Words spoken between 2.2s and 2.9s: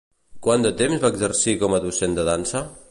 de dansa?